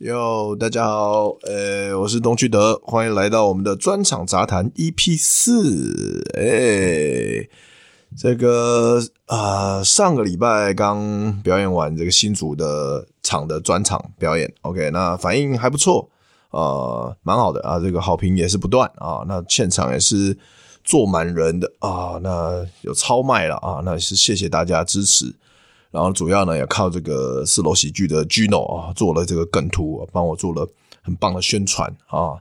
[0.00, 6.24] 哟，大家好，呃，我是东区德，欢迎来到我们的专场杂谈 EP 四。
[6.38, 7.46] 哎，
[8.16, 16.08] 这个啊、呃，上个礼拜刚表演完这个新组的场的专场表演，OK，那反应还不错，
[16.48, 20.34] 呃，蛮好的啊，这个好评也是不断啊，那现场也是
[20.82, 25.34] 坐满人的啊，那有超卖了啊，那是谢谢大家支持。
[25.90, 30.68] 然后主要呢，也靠这个四楼喜剧的 Gino 啊，做了这个梗图，帮我做了
[31.02, 32.38] 很棒的宣传啊。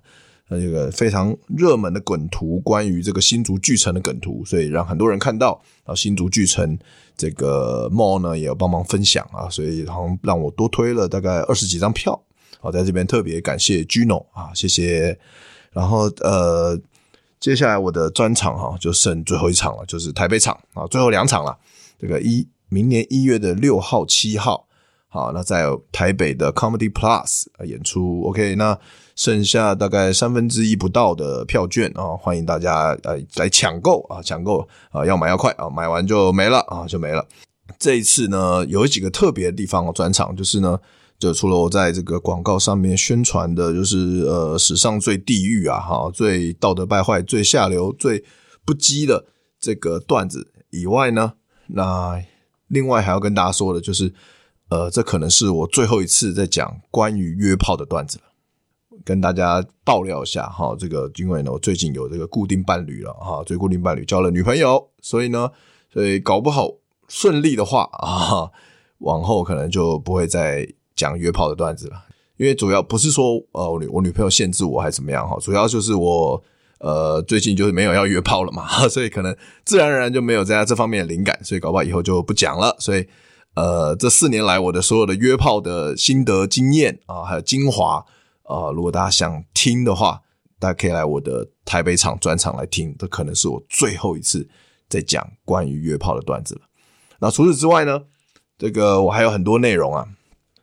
[0.51, 5.59] 那这个非常热门的梗图，关于这个新竹巨城的梗图，所以让很多人看到。
[5.83, 6.77] 然后新竹巨城
[7.17, 12.19] 这个 mall 呢，也有帮忙分享啊，所以好像让我多推了大概二十几张票。
[12.59, 15.17] 好，在这边特别感谢 Gino 啊，谢谢。
[15.71, 16.79] 然后呃，
[17.39, 21.57] 接下来我的专场哈，就剩最后一场了，就是台北场啊，最后两场了。
[21.97, 22.47] 这个一。
[22.69, 24.67] 明年一月的六号、七号，
[25.07, 28.79] 好，那在台北的 Comedy Plus 演出，OK，那
[29.15, 37.27] 剩下大概三分之一不到的票券啊，欢迎大家来来抢购啊，抢购啊，要买要快啊，买完就没了啊，就没了。
[37.79, 40.79] 这一次呢，有几个特别的地方哦，专场就是呢，
[41.17, 48.23] 就除了我在这个广告上面宣传的，就是呃，史上最地狱啊，哈，最道德败坏、最下流、最
[48.63, 49.25] 不羁的
[49.59, 51.33] 这个段子以外呢，
[51.67, 52.23] 那。
[52.69, 54.11] 另外还要跟大家说的就是，
[54.69, 58.23] 呃，这可能是我最后一次在讲关于约炮的段子了，
[59.03, 60.75] 跟大家爆料一下哈。
[60.79, 65.51] 这个因为呢，我最近有这个固定伴侣了哈，最固定伴侣交了女朋友，所以呢，
[65.93, 66.71] 所以搞不好
[67.07, 68.49] 顺利的话啊，
[68.99, 72.05] 往后可能就不会再讲约炮的段子了。
[72.37, 76.43] 因为主要不是说呃，我女我女朋友限制我还是怎么样哈，主要就是我。
[76.79, 79.35] 呃，最近就是没有要约炮了嘛， 所以可能
[79.65, 82.75] 自然而然就没有在这方面的灵感，所以搞不好以后就不讲了。
[82.79, 83.05] 所以，
[83.55, 88.05] 呃，这四年来我的所有的约炮的心得经验啊，还有精华
[88.43, 90.21] 啊，如果大家想听的话，
[90.57, 94.47] 大家可以来我的台北场专场来听，这可能是我最后一次
[94.87, 96.61] 在讲关于约炮的段子了。
[97.19, 98.01] 那除此之外呢，
[98.57, 100.07] 这个我还有很多内容啊。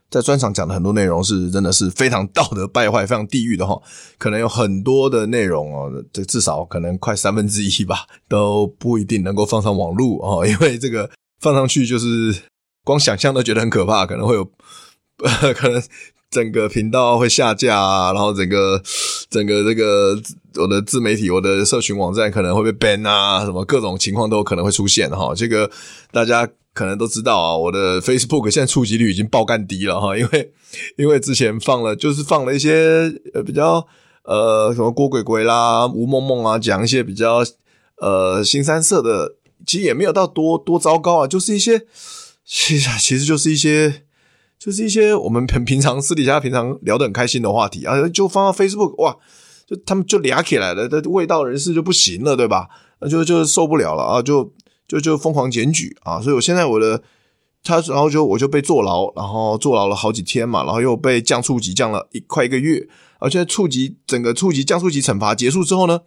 [0.09, 3.77] 在专场讲的很多内容是真的是非常道德败坏、非常地狱的哈，
[4.17, 11.09] 可能有很多的内容哦，这至少可能快三分之一吧，都不一定能够放上网路哦， 因为这个
[11.41, 12.33] 放上去就是
[12.85, 14.49] 光想象都觉得很可怕，可能会有，
[15.23, 15.83] 呃 可能
[16.31, 18.81] 整个频道会下架，然后整个
[19.29, 20.17] 整个这个
[20.55, 25.69] 我的自媒体、我的社群网站可能会被 ban 啊，什么各种情况都可能会出现哈，这个
[26.11, 26.47] 大家。
[26.77, 30.53] 可能都知道啊，我的 Facebook 现在触及率已经爆干低了哈， 因为
[30.95, 33.09] 因为之前放了就是放了一些
[33.43, 33.87] 比较
[34.23, 37.43] 呃什么郭鬼鬼啦、吴梦梦啊，讲一些比较
[37.99, 41.81] 呃新三色的，其实也没有到多多糟糕啊，就是一些
[42.45, 44.03] 其实其实就是一些
[44.59, 49.17] 就是一些我们平平常私底下平常聊得很开心的话题啊，就放到 Facebook 哇，
[49.65, 52.67] 就他们就俩起来了，这卫道人士就不行了，对吧？
[52.99, 54.53] 那就就受不了了啊，就。
[54.87, 56.21] 就就疯狂检举啊！
[56.21, 57.01] 所以我现在我的
[57.63, 62.87] 他，然后就我就被坐牢，然后坐牢了好几天嘛，然后又被降处级降了一快一个月，
[63.19, 65.99] 而且处级整个处级降处级惩罚结束之后呢，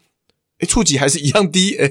[0.61, 1.91] 诶，处级还是一样低，诶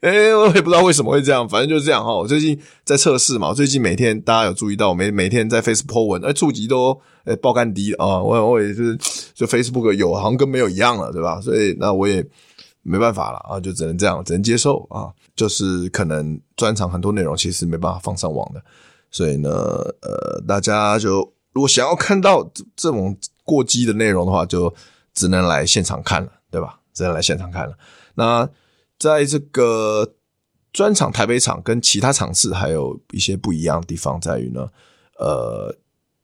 [0.00, 2.14] 诶，我也不知道为什么会这样，反正就是这样哈。
[2.14, 8.22] 我最近在测试嘛，最近每天大家有注意到，我每每天在 Facebook 文，诶，处级都诶爆干低啊！
[8.22, 8.96] 我我也是
[9.34, 11.38] 就 Facebook 有好像跟没有一样了，对吧？
[11.42, 12.26] 所以那我也。
[12.82, 15.12] 没办法了啊，就只能这样，只能接受啊。
[15.36, 18.62] 就是可能专场很多内容其实没办法放上网的，
[19.10, 24.72] 所以呢，呃，大家就如果想要看到这这种过激的内容的话，就
[25.14, 26.80] 只能来现场看了，对吧？
[26.92, 27.74] 只能来现场看了。
[28.14, 28.48] 那
[28.98, 30.14] 在这个
[30.72, 34.68] 专场台北场跟其他场次还有一些不一样的地方在于呢，
[35.18, 35.74] 呃，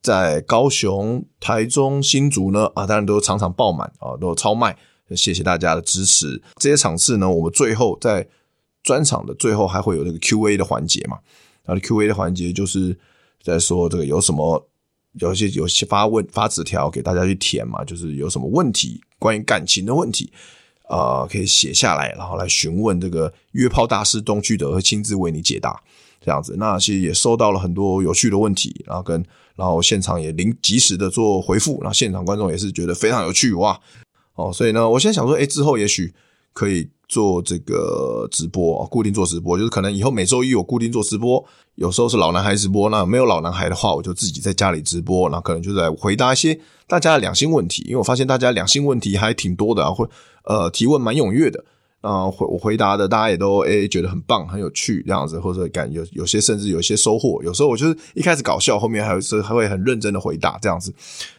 [0.02, 4.76] 在高雄、台中、新竹呢啊，当然都场场爆满啊，都超卖。
[5.14, 6.42] 谢谢大家的支持。
[6.56, 8.26] 这些场次呢，我们最后在
[8.82, 11.18] 专场的最后还会有那个 Q&A 的环节嘛？
[11.64, 12.96] 然后 Q&A 的环节就是
[13.42, 14.66] 在说这个有什么，
[15.20, 20.32] 有些有些发问发纸条给大家去填嘛，就是有什么问题关于感情的问题
[20.84, 25.82] 啊、呃，可以写下来，然后来询问这个约炮大师东区德会亲自为你解答
[26.20, 26.54] 这样子。
[26.58, 29.24] 那其实也收到了很多有趣的问题，然后跟
[29.56, 33.80] 然后现场也临及时的做回复，然后现场观众也是觉得非常有趣哇。
[34.36, 36.14] 哦，所以呢，我现在想说，诶，之后也许
[36.52, 41.44] 可以做这个直播，固定做直播，就是可能以后每周一我固定做直播，
[41.76, 50.06] 有时候是老男孩直播，那没有老男孩的话，我就自己在家里直播，那可能就在回答一些大家的两性问题，因为我发现大家两性问题还挺多的啊，会
[50.44, 51.64] 呃提问蛮踊跃的，
[52.02, 57.42] 啊，回我回答的大家也都诶、觉得很棒，很有趣这样子，或者感有有些甚至有一些收获。
[57.42, 60.92] 有时候我就是一开始搞笑，后面还有是还会很认真的回答这样子。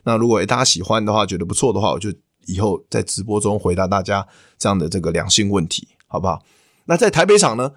[0.03, 2.09] 那如果、欸、大家喜欢的话，觉得不错的话，我就
[2.47, 4.27] 以后在直播中回答大家
[4.57, 6.41] 这样的这个两性问题，好不好？
[6.85, 7.71] 那在台北场呢，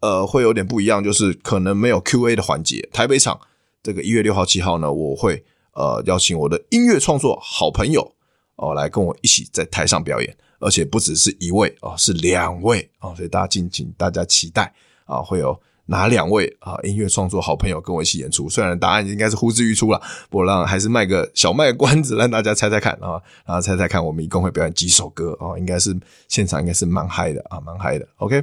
[0.00, 2.88] 呃，会有点不一样，就是可能没有 Q&A 的环节。
[2.92, 3.40] 台北场
[3.82, 8.12] 这个一月六号、七号呢，我会呃邀请我的音乐创作好朋友
[8.56, 10.36] 哦、来跟我一起在台上表演。
[10.58, 14.72] 而且不只是一位哦，是两位哦，所以大家敬请大家期待
[15.04, 18.48] 啊，会有哪两位啊音乐创作好朋友跟我一起演出？
[18.48, 25.58] 虽然答案应该是呼之欲出了，不过让还是卖个小卖关子，让大家猜猜看啊，然后猜猜看我们一共会表演几首歌啊？
[25.58, 25.96] 应该是
[26.28, 28.06] 现场应该是蛮嗨的啊，蛮嗨的。
[28.16, 28.42] OK，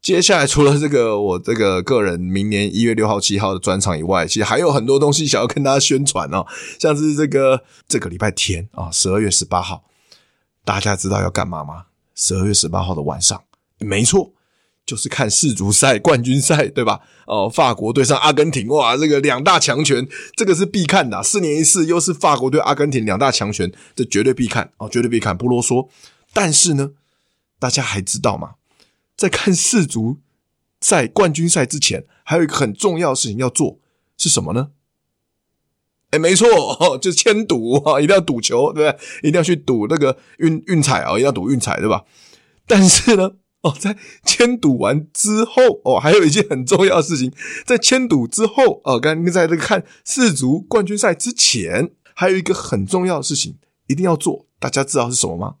[0.00, 6.46] 接下来除了这个我这个个人明年一月六号、七号的专场以外，其实还有很多东西想要跟大家宣传哦，
[6.78, 9.84] 像是这个这个礼拜天啊，十二月十八号。
[10.64, 11.84] 大家知道要干嘛吗？
[12.16, 13.40] 十二月十八号的晚上，
[13.78, 14.32] 没错，
[14.86, 17.00] 就是看世足赛 冠军赛，对吧？
[17.26, 20.06] 哦，法国对上阿根廷，哇，这个两大强权，
[20.36, 25.88] 这个是必看的，四年一次，又是法国对阿根廷两大强权，这绝对必看哦，绝对必看，不啰嗦。
[26.32, 26.92] 但是呢，
[27.58, 28.54] 大家还知道吗？
[29.16, 30.18] 在看世足
[30.80, 33.80] 赛冠军赛之前，还有一个很重要的事情要做，
[34.16, 34.68] 是什么呢？
[36.10, 39.28] 哎，没错，就是签赌啊，一定要赌球，对不对？
[39.28, 42.04] 一定要去赌那个运运彩啊，一定要赌运彩，对吧？
[42.68, 43.32] 但是呢，
[43.66, 47.32] 哦，在签赌完之后，哦，还有一件很重要的事情，
[47.64, 53.56] 在签赌之后，哦，刚刚在这个看世足冠军赛之前，还有一个很重要的事情
[53.88, 55.56] 一定要做，大家知道是什么吗？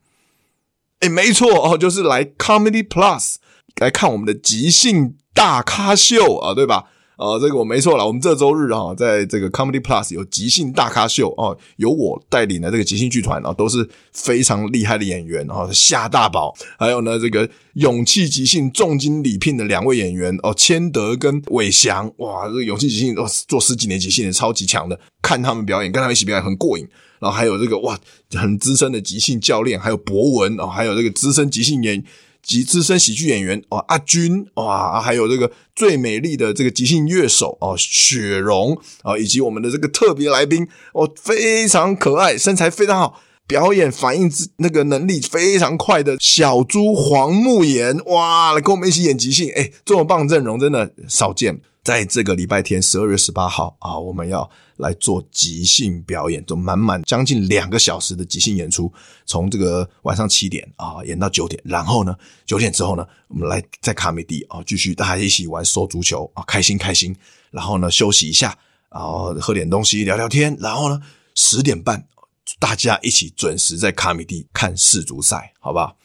[1.00, 3.34] 哎，没错哦，就是来 Comedy Plus
[3.80, 6.90] 来看我们的即兴大咖秀啊，对吧？
[7.16, 8.06] 啊、这个我没错了。
[8.06, 26.86] 我们这周日哈、哦，在这个 Comedy Plus 有即兴大咖秀哦，由我带领的这个即兴剧团啊、都是非常厉害的演员啊、夏大宝，还有呢这个勇气即兴重金礼聘的两位演员哦，千德跟伟翔，哇，这个勇气即兴哦，做十几年即兴的超级强的，看他们表演，跟他们一起表演很过瘾。
[27.18, 27.98] 然后还有这个哇，
[28.34, 32.04] 很资深的即兴教练，还有博文哦，还有这个资深即兴演员。
[32.46, 51.60] 及资深喜剧演员哦，阿军哇，还有这个最美丽的这个即兴乐手哦，雪蓉啊，以及我们的这个特别来宾哦，非常可爱，身材非常好，表演反应之那个能力非常快的小猪黄沐妍哇，来跟我们一起演即兴，哎，这么棒阵容真的少见。
[51.82, 58.92] 在这个礼拜天十二月十八号啊，我们要来做即兴表演，就满满将近两个小时的即兴演出，
[59.24, 62.14] 从这个晚上七点啊演到九点，然后呢
[62.44, 67.14] 九点之后呢，我们来在卡米蒂啊继续大家一起玩手足球啊，开心开心，
[67.50, 68.56] 然后呢休息一下，
[68.90, 71.00] 然后喝点东西聊聊天，然后呢
[71.34, 72.06] 十点半
[72.58, 75.96] 大家一起准时在卡米蒂看世足赛，好不好？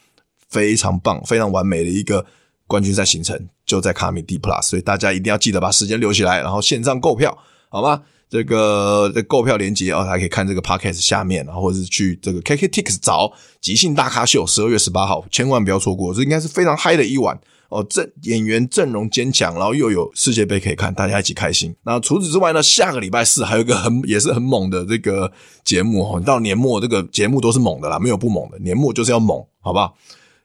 [0.48, 2.26] 非常棒，非常完美的一个
[2.66, 3.48] 冠军赛行程。
[3.64, 7.38] 就在卡米地 Plus，所以大家一定要记得把时间留起来，然后线上购票，
[7.72, 8.02] 好吗？
[8.28, 17.38] 这个这购票链接啊，还可以看这个 Podcast 下面，然后或者是去这个 KKTix 找即兴大咖秀，十二月十八号，千万不要错过，这应该是非常嗨的一晚
[17.68, 17.82] 哦。
[17.84, 21.74] 阵演员阵容坚强，然后又有世界杯可以看，大家一起开心。
[21.84, 25.32] 那除此之外呢，下个礼拜四还有一个很也是很猛的这个
[25.64, 29.94] 节目哦，到年末这个节目都是猛的啦，没有不猛的，年末就是要猛，好不好？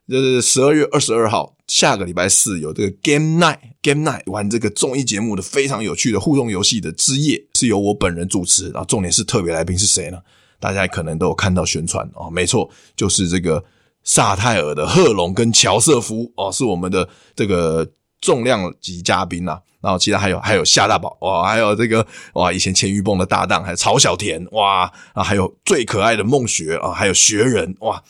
[0.07, 8.69] 就是十二月二十二号，下个礼拜四有这个 Game Night，Game Night 玩这个综艺节目的非常有趣的互动游戏的之夜，是由我本人主持。
[8.69, 10.19] 然后重点是特别来宾是谁呢？
[10.59, 13.63] 大家可能都有看到宣传哦，没错，就是这个
[14.03, 17.85] 萨泰尔的贺龙跟乔瑟夫哦，是我们的这个
[18.21, 19.59] 重量级嘉宾呐。
[19.81, 28.01] 然后其他还有还有夏大宝哇，还有这个哇以前千玉蹦的搭档，还有曹小田哇，然后还有最可爱的梦学啊，还有学人哇。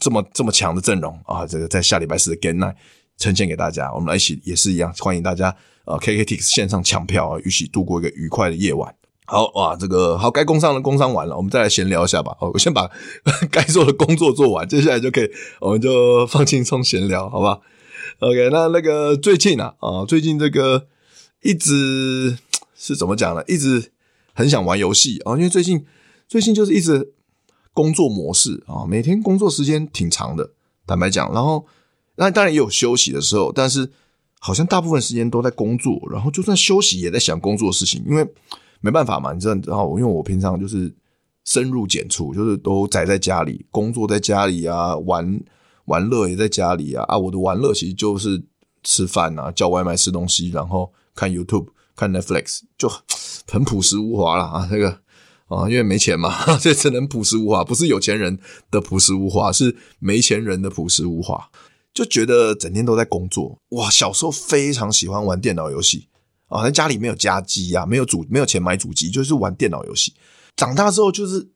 [0.00, 1.46] 这么这么强的阵容啊！
[1.46, 2.74] 这个在下礼拜四的 Game Night
[3.18, 5.54] 呈现给大家，我们来一起也是一样，欢迎大家
[5.84, 8.94] 呃，KKTX 线上抢票啊，一起度过一个愉快的夜晚。
[9.26, 12.34] 好哇，这个好该工商的工商完了，我们再来闲聊一下吧。
[12.38, 12.90] 好，我先把
[13.50, 15.28] 该做的工作做完，接下来就可以，
[15.60, 17.58] 我们就放轻松闲聊，好吧
[18.20, 20.86] ？OK，那那个最近啊啊，最近这个
[21.42, 22.38] 一直
[22.74, 23.42] 是怎么讲呢？
[23.46, 23.92] 一直
[24.32, 25.84] 很想玩游戏啊，因为最近
[26.26, 27.12] 最近就是一直。
[27.76, 30.50] 工作模式啊，每天工作时间挺长的，
[30.86, 31.66] 坦白讲，然后
[32.14, 33.92] 那当然也有休息的时候，但是
[34.40, 38.26] 好像大部分时间都在工作，然后就算休息也在想工作的事情，因为
[38.80, 40.90] 没办法嘛，你知道，然后因为我平常就是
[41.44, 45.38] 深入简出，就是都宅在家里，工作在家里啊，玩
[45.84, 48.42] 玩乐也在家里啊啊，我的玩乐其实就是
[48.84, 52.90] 吃饭啊，叫外卖吃东西，然后看 YouTube 看 Netflix，就
[53.46, 54.98] 很朴实无华了啊，这个。
[55.46, 58.38] 啊，因为没钱嘛， 这只能朴实无华，不是有钱人
[58.70, 61.50] 的朴实无华，是没钱人的朴实无华。
[61.94, 63.58] 就觉得整天都在工作。
[63.70, 66.08] 哇，小时候非常喜欢玩电脑游戏
[66.48, 70.12] 啊，在家里没有家机啊，没有主没有钱买主机，就是玩电脑游戏。
[70.56, 71.48] 长大之后就是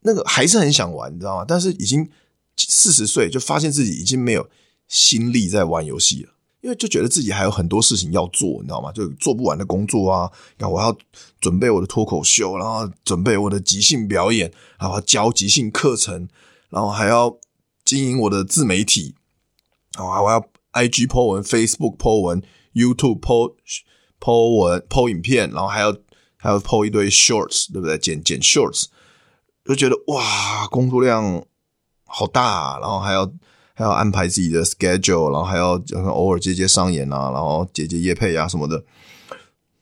[0.00, 1.44] 那个还是很想玩，你知道吗？
[1.46, 2.08] 但是已经
[2.56, 4.48] 四十岁，就发现自己已经没有
[4.88, 6.30] 心力在玩游戏了。
[6.62, 8.92] 因为就觉得自己还有很多事情要做，你知道吗？
[8.92, 10.30] 就做不完的工作啊！
[10.56, 10.96] 然后我要
[11.40, 16.28] 准备我的脱口秀，然后准备我的即兴表演，然后教即兴课程，
[16.70, 17.36] 然后还要
[17.84, 19.16] 经营我的自媒体，
[19.98, 20.40] 然后还要
[20.72, 22.40] IG po 文、Facebook po 文、
[22.74, 23.54] YouTube po
[24.60, 25.92] 文、po 影片，然后还要
[26.36, 27.98] 还要 po 一堆 shorts，对不对？
[27.98, 28.84] 剪剪 shorts，
[29.64, 31.44] 就觉得哇，工作量
[32.04, 33.28] 好大啊，然后还要。
[33.82, 35.72] 还要安排自己的 schedule，然后还要
[36.12, 38.84] 偶尔接接商演啊，然后接接业配啊什么的，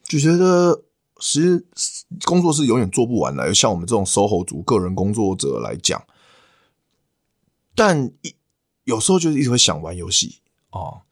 [0.04, 0.82] 就觉得
[1.18, 1.62] 其实
[2.24, 3.54] 工作是永远做不完的。
[3.54, 6.02] 像我们这种 SOHO 族、个人工作者来讲，
[7.74, 8.34] 但一
[8.84, 10.40] 有时候就是一直会想玩游戏
[10.70, 11.04] 啊。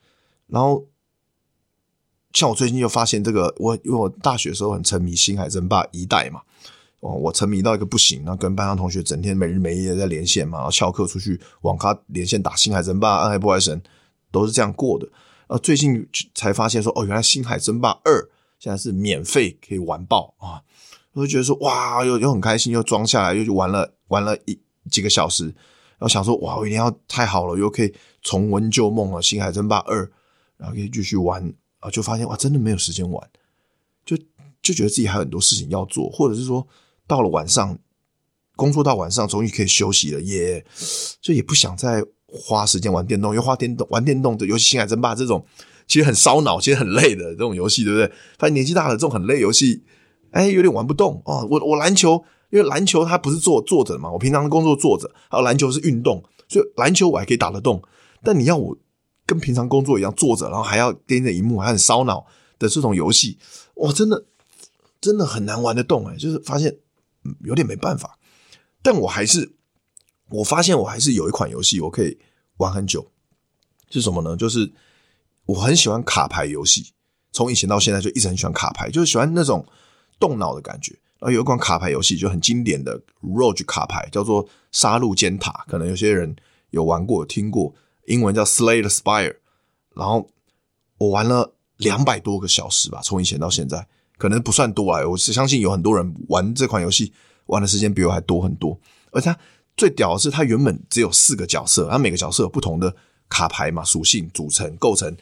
[0.47, 0.87] 然后
[2.33, 6.41] 像我最近又发现这个，我因为我大学的时候很沉迷《星海争霸一代》嘛。
[7.01, 13.81] 哦，我沉迷到一个不行，然后跟班上同学整天没日没夜在连线嘛，然后翘课出去网咖连线打星海争霸、暗黑破坏神，
[14.33, 15.07] 都是这样过的。
[15.47, 18.29] 然后，最近才发现说，哦，原来星海争霸二
[18.59, 20.61] 现在是免费可以玩爆啊！
[21.13, 24.59] 我就觉得说，哇，又又很开心，又装下来，又去玩了玩了一
[24.91, 30.11] 几个小时，然后想说，哇，我一定要太好了，又可以重温旧梦了，星海争霸二，
[30.57, 33.31] 然后可以继续玩啊，就发现哇，真的没有时间玩，
[34.05, 34.17] 就
[34.61, 36.67] 就觉得自己还有很多事情要做，或者是说。
[37.09, 37.77] 到了晚上，
[38.55, 40.65] 工作到晚上，终于可以休息了，也
[41.21, 45.45] 就也不想再花时间玩电动，因为花电动玩电动的游戏《星海争霸》这种
[45.87, 48.07] 其实很烧脑，其实很累的这种游戏，对不对？
[48.39, 49.83] 发现年纪大了，这种很累游戏，
[50.33, 51.49] 哎，有点玩不动哦。
[51.51, 57.83] 我我篮球，因为篮球它不是坐坐着嘛，我平常的工作坐着，还有篮球是运动，所以篮球我还可以打得动。
[58.23, 58.77] 但你要我
[59.25, 62.27] 跟平常工作一样坐着，然后还要盯着荧幕，还很烧脑
[62.59, 63.39] 的这种游戏，
[63.77, 64.27] 哇，真的
[65.01, 66.77] 真的很难玩得动哎，就是发现。
[67.45, 68.19] 有点没办法，
[68.83, 69.57] 但我还是
[70.31, 72.19] 我发现我还是有一款游戏我可以
[72.59, 73.11] 玩很久，
[73.91, 74.37] 是什么呢？
[74.37, 74.73] 就是
[75.47, 76.93] 我很喜欢卡牌游戏，
[77.33, 79.67] 从以前到现在就一直很喜欢卡牌，就是喜欢那种
[80.19, 80.99] 动脑的感觉。
[81.19, 86.37] 然后有一款卡牌游戏就很经典的 Rogue 卡牌，叫做《杀戮尖塔》，可能有些人
[86.71, 87.75] 有玩过、听过，
[88.07, 89.37] 英文叫 Slay the Spire。
[89.97, 90.31] 然后
[90.99, 93.89] 我玩了两百多个小时吧，从以前到现在。
[94.19, 97.13] 可能不算多啊，我是相信有很多人玩这款游戏
[97.47, 98.79] 玩的时间比我还多很多。
[99.13, 99.35] 而它
[99.77, 102.95] 最屌的是，它原本只有四个角色，它每个角色有不同的
[103.29, 105.17] 卡牌嘛，属性组成、构成、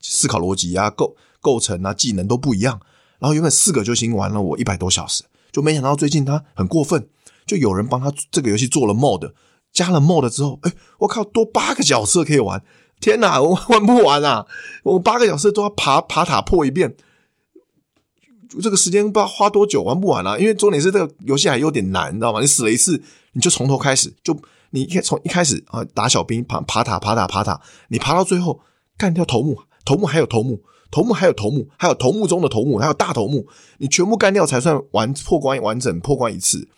[0.00, 2.78] 思考逻辑啊、构构成啊、技能都不一样。
[3.18, 7.08] 然后原本四个就已经玩了我一百多小时，就没想到最近它很过分，
[7.46, 9.32] 就有人帮他这个游戏做了 mod，
[9.72, 12.62] 加了 mod 之后，哎，我靠，多八个角色可以玩！
[13.00, 14.46] 天哪，我玩不完啊！
[14.82, 16.96] 我八个角色都要爬爬塔破一遍。
[18.60, 20.36] 这个时间不知道花多久，玩不完啊！
[20.36, 22.40] 因为重点是这个游戏还有点难，你知道吗？
[22.40, 23.00] 你死了一次，
[23.32, 24.36] 你就从头开始，就
[24.70, 28.60] 你从一开始啊打小兵爬爬塔爬塔爬塔，你爬到最后
[28.98, 33.46] 干掉头目，头目还有头目，头目还有头目，还有头目中的头目，还有大头目，
[33.78, 36.68] 你全部干掉才算完破关完整破关一次。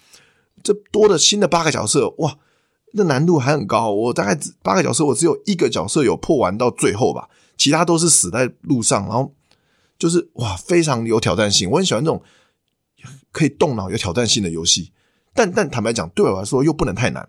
[0.62, 2.36] 这多的新的八个角色，哇，
[2.92, 3.90] 那难度还很高。
[3.90, 9.32] 我大概八个角色，我只有一个角色有破完到最后吧，其他都是死在路上，然后。
[10.02, 11.70] 就是哇，非常有挑战性。
[11.70, 12.20] 我很喜欢这种
[13.30, 14.92] 可以动脑、有挑战性的游戏。
[15.32, 17.28] 但但坦白讲，对我来说又不能太难。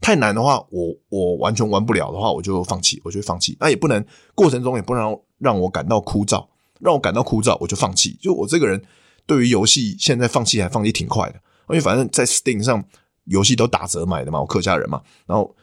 [0.00, 3.56] 太难的话，我我完全玩不了的话，我就放弃，我就放弃。
[3.60, 6.44] 那也不能过程中也不能让我感到枯燥，
[6.80, 8.18] 让我感到枯燥，我就放弃。
[8.20, 8.82] 就我这个人，
[9.24, 11.34] 对于游戏现在放弃还放弃挺快的，
[11.68, 12.84] 因为反正在 Steam 上
[13.26, 15.54] 游戏都打折买的嘛，我客家人嘛，然后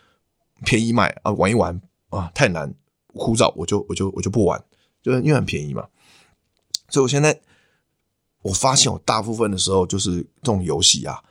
[0.64, 2.74] 便宜买啊，玩一玩啊，太难
[3.16, 4.64] 枯燥，我就我就我就不玩，
[5.04, 5.86] 就是因为很便宜嘛。
[6.90, 7.40] 所以，我现在
[8.44, 11.22] 我发现，我大部分的时候就是这种游戏啊，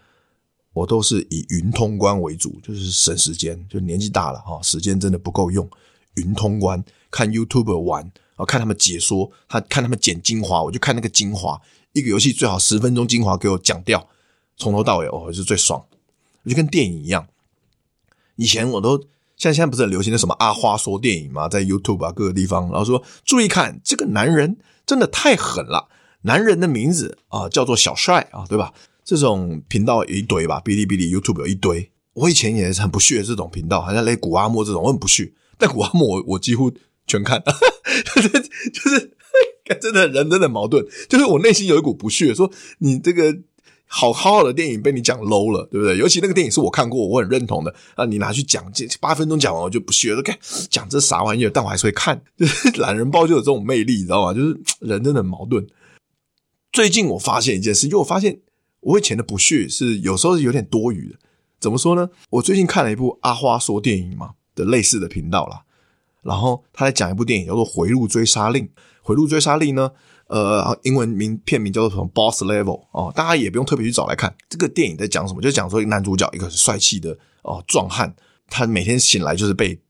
[0.75, 3.67] 我都是以云通关为主，就是省时间。
[3.69, 5.67] 就年纪大了哈，时间真的不够用，
[6.17, 11.59] 云通关看 YouTube 玩，然后看他们解说，他看他们剪精华，我就看那个精华。
[11.93, 14.07] 一个游戏最好十分钟精华给我讲掉，
[14.59, 15.83] 从头到尾哦，是最爽。
[16.45, 17.27] 就跟电影一样，
[18.37, 18.99] 以前我都
[19.39, 24.59] 像现在不是很流行的什么阿花说电影嘛，在 YouTube 啊各个地方，然后说注意看这个男人。
[24.87, 25.88] 真的太狠了！
[26.23, 28.73] 男人的名字啊、叫做小帅啊，对吧？
[29.05, 31.93] 这种频道一堆吧，哔哩哔哩、YouTube 有一堆。
[32.14, 35.33] 我以前也是很不屑这种频道，好像雷古阿莫这种，我很不屑。
[35.59, 36.73] 但古阿莫我我几乎
[37.07, 37.43] 全看，
[38.14, 39.16] 就 是就是，
[39.81, 40.85] 真的人真的矛盾。
[41.09, 43.33] 就是我内心有一股不屑，说你这个
[43.87, 45.97] 好好好的电影被你讲 low 了，对不对？
[45.97, 50.37] 尤其那个电影是我看过，我很认同的啊，你拿去讲，这八分钟讲完我就不屑了，看
[50.69, 52.21] 讲这啥玩意儿，但我还是会看。
[52.37, 54.35] 就 是懒人包就有这种魅力，你知道吗？
[54.35, 55.66] 就是 人真的很矛盾。
[56.73, 58.40] 最近我发现一件事，就我发现
[58.81, 61.16] 我以前的不屑是有时候是有点多余的。
[61.59, 62.11] 怎么说呢？
[62.31, 65.62] 我最近看了一部阿花说电影嘛的类似的频道啦，
[66.26, 68.64] 然后他在讲一部电影叫做《回路追杀令》。
[69.00, 69.90] 《回路追杀令》呢？
[70.28, 74.35] 呃，英文名片名叫做什么？Boss Level 哦，大家也不用特别去找来看。
[74.49, 75.40] 这个电影在讲什么？
[75.40, 78.12] 就讲说一个男主角，一个很帅气的哦壮汉，
[78.49, 79.80] 他每天醒来就是被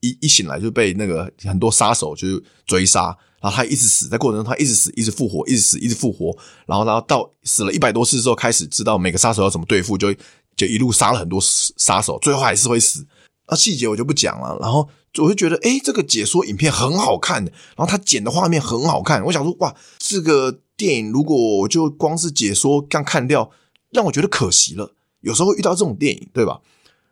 [0.00, 10.12] 一一醒来就被那个很多杀手就是追杀，然后他一直死，在过程中他一直死，一直复活，一直死，一直复活，然后然后到死了一百多次之后，开始知道每个杀手要怎么对付，就
[10.56, 13.06] 就一路杀了很多杀手，最后还是会死。
[13.46, 14.88] 啊细节我就不讲了，然后。
[15.18, 19.24] 我就觉得，诶，这个解说影片很好看的，然后他剪的画面很好看。
[19.26, 23.48] 我想说，哇，这个电影如果我就光是解说这样看掉，
[23.90, 24.92] 让我觉得可惜了。
[25.20, 26.60] 有时候会遇到这种电影，对吧？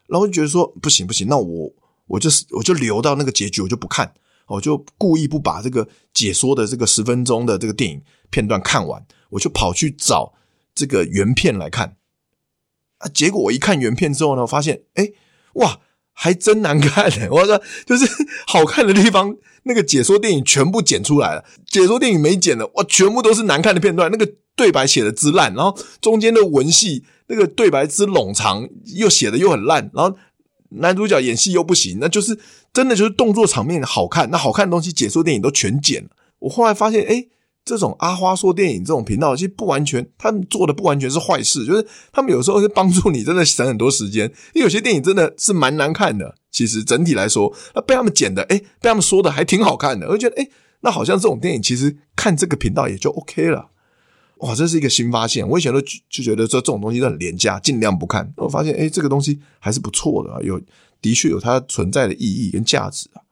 [0.08, 1.72] 然后就觉得说，不行不行，那我
[2.08, 4.12] 我就是我就留到那个结局，我就不看，
[4.48, 10.32] 我就故意不把这个解说的这个十分钟的这个电影片段看完，我就跑去找
[10.74, 11.96] 这个原片来看。
[12.98, 15.14] 啊，结果我一看原片之后呢，我发现，诶，
[15.54, 15.78] 哇！
[16.12, 18.06] 还真难看呢、 我说，就是
[18.46, 24.10] 好看的地方，那个解说电影全部剪出来了，解说电影没剪的，哇，全部都是难看的片段。
[24.10, 30.16] 那个对白写的之烂，然后中间的文戏那个对白之冗长，又写的又很烂，然后
[30.70, 32.38] 男主角演戏又不行，那就是
[32.72, 36.10] 真的就是动作场面好看，那好看的东西解说电影都全剪了。
[36.40, 37.28] 我后来发现，诶
[37.64, 44.26] 这种阿花说电影这种频道，其实不完全，他们做的不完全是坏事，就是他们有时候是帮助你真的省很多时间。
[44.52, 50.50] 因为有些电影真的是蛮难看的，其实整体来说，那被他们剪的，诶被他们说的还挺好看的，我觉得，诶
[50.80, 53.68] 那好像这种电影其实看这个频道也就 OK 了。
[54.38, 58.32] 哇，这是一个新发现，我以前都就觉得说这种东西都很廉价，尽量不看。
[58.38, 60.60] 我发现，诶这个东西还是不错的，有
[61.00, 63.22] 的确有它存在的意义跟价值啊。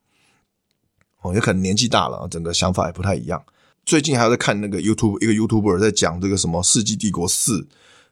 [1.22, 3.42] 哦，也可能年纪大了，整个想法也不太一样。
[3.84, 7.60] 最近还在看那个 YouTube，一个 YouTuber 在讲这个什么《世纪帝国四》，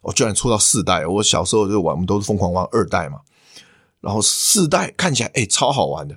[0.00, 1.06] 我居然出到四代。
[1.06, 3.18] 我小时候就玩，我们都是疯狂玩二代嘛。
[4.00, 6.16] 然后四代看起来哎、超好玩的。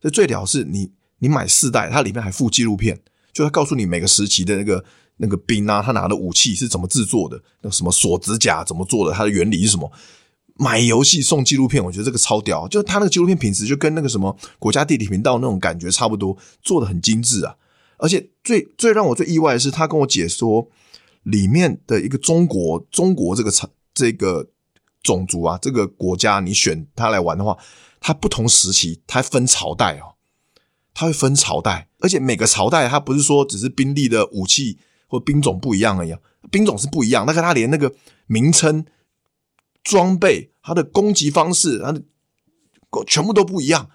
[0.00, 3.00] 这最屌是你你买四代，它里面还附纪录片，
[3.32, 4.84] 就它告诉你每个时期的那个
[5.16, 9.90] 那个兵啊，他拿的武器是怎么制作的，那什么锁子甲怎么做的，它的原理是什么。
[10.56, 17.56] 买游戏送纪录片，我觉得这个超屌，就它那个纪录片品质就跟那个什么国家地理频道那种感觉差不多，做的很精致啊。
[18.02, 20.68] 而且最最让我最意外的是，他跟我解说
[21.22, 23.52] 里面的一个中国，中国这个
[23.94, 24.50] 这个
[25.04, 27.56] 种族啊，这个国家，你选他来玩的话，
[28.00, 30.18] 它不同时期它分朝代哦，
[30.92, 36.12] 它会分朝代，而且每个朝代它不是说只是兵力的武器或兵种不一样而已，
[36.50, 37.94] 兵种是不一样，但是它连那个
[38.26, 38.84] 名称、
[39.84, 42.02] 装备、它的攻击方式、它的
[43.06, 43.88] 全部都不一样，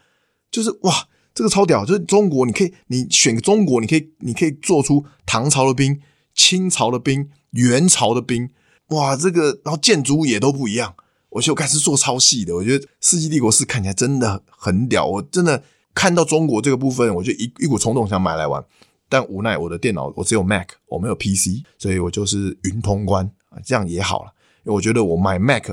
[0.49, 1.09] 就是哇。
[1.37, 6.01] 这个超屌，就是中国，你可以你选个中国，你可以你可以做出唐朝的兵、
[6.33, 8.49] 清朝的兵、元朝的兵，
[8.87, 10.95] 哇，这个然后建筑物也都不一样。
[11.29, 15.05] 我就开始做超细的，我觉得《世纪帝国四》看起来真的很屌。
[15.05, 18.65] 我真的看到中国这个部分，我就一一股冲动想买来玩，
[19.07, 24.33] 但无奈我的电脑我只有 Mac，我没有 PC，所以我就是云通关啊，这样也好了。
[24.63, 25.67] 因为我觉得我买 Mac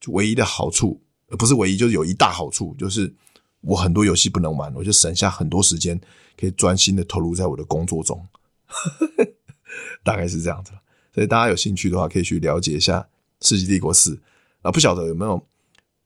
[0.00, 1.00] 就唯一的好处，
[1.36, 3.12] 不是唯一，就是有一大好处，就是。
[3.66, 6.00] 我很多游戏不能玩，我就省下很多时间，
[6.38, 8.26] 可以专心的投入在我的工作中，
[10.04, 10.72] 大概是这样子。
[11.14, 13.00] 所以大家有兴趣的话，可以去了解一下
[13.48, 14.14] 《世纪帝国四》
[14.62, 14.70] 啊。
[14.70, 15.40] 不晓得有没有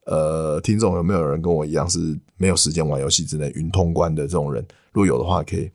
[0.04, 4.62] 呃听众有没有人跟我一样是没有时间玩游戏，只能云通关的这种人？
[4.92, 5.70] 如果有的话，可以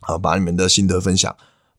[0.00, 1.34] 啊把你们的心得分享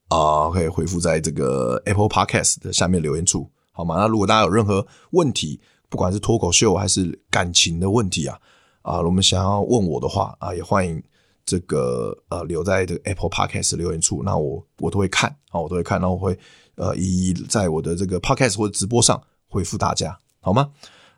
[0.09, 3.95] 啊，可以回复在这个 Apple Podcast 的下面留言处，好吗？
[3.97, 8.39] 那如果大家有任何问题，不管是脱口秀还是感情的问题啊。
[8.81, 11.01] 啊，我们想要问我的话啊，也欢迎
[11.45, 16.37] 这个呃留在这个 Apple Podcast 留言处，那我我都会看啊，我都会看，然后我会
[16.75, 20.69] 呃一一在我的这个 Podcast 或者直播上回复大家，好吗？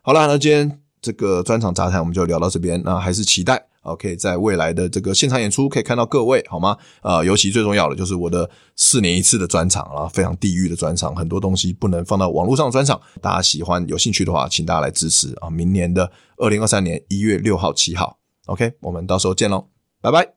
[0.01, 3.67] 好了，那今天这个专场杂谈我们就聊到这边，那还是期待。
[3.83, 6.77] OK，在未来的这个现场演出可以看到各位，好吗？
[7.01, 12.99] 呃，尤其最重要的就是我的四年一次的专场啊，非常地狱的专场，很多东西不能放到网络上的专场。
[13.21, 15.49] 大家喜欢有兴趣的话，请大家来支持啊！
[15.49, 19.67] 明年的二零二三年一月六号、七号，OK，我们到时候见喽，
[20.01, 20.29] 拜拜。